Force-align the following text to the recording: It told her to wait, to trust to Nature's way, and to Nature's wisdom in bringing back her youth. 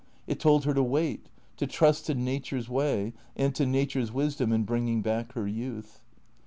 It 0.25 0.39
told 0.39 0.65
her 0.65 0.73
to 0.73 0.81
wait, 0.81 1.29
to 1.57 1.67
trust 1.67 2.07
to 2.07 2.15
Nature's 2.15 2.67
way, 2.67 3.13
and 3.35 3.53
to 3.53 3.67
Nature's 3.67 4.11
wisdom 4.11 4.51
in 4.51 4.63
bringing 4.63 5.03
back 5.03 5.33
her 5.33 5.47
youth. 5.47 6.01